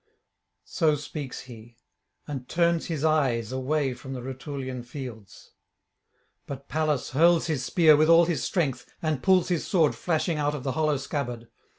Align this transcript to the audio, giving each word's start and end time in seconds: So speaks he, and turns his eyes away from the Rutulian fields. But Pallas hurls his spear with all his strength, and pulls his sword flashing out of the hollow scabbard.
So 0.65 0.95
speaks 0.95 1.41
he, 1.41 1.77
and 2.27 2.49
turns 2.49 2.87
his 2.87 3.05
eyes 3.05 3.51
away 3.51 3.93
from 3.93 4.13
the 4.13 4.23
Rutulian 4.23 4.81
fields. 4.81 5.51
But 6.47 6.67
Pallas 6.67 7.11
hurls 7.11 7.45
his 7.45 7.63
spear 7.63 7.95
with 7.95 8.09
all 8.09 8.25
his 8.25 8.43
strength, 8.43 8.91
and 9.03 9.21
pulls 9.21 9.49
his 9.49 9.67
sword 9.67 9.93
flashing 9.93 10.39
out 10.39 10.55
of 10.55 10.63
the 10.63 10.71
hollow 10.71 10.97
scabbard. 10.97 11.49